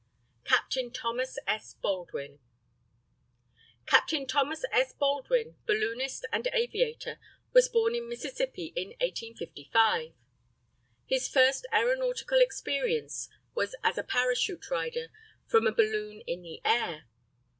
[0.45, 1.75] CAPTAIN THOMAS S.
[1.75, 2.39] BALDWIN.
[3.85, 4.93] CAPTAIN THOMAS S.
[4.93, 7.19] BALDWIN, balloonist and aviator,
[7.53, 10.13] was born in Mississippi in 1855.
[11.05, 15.09] His first aeronautical experience was as a parachute rider
[15.45, 17.05] from a balloon in the air.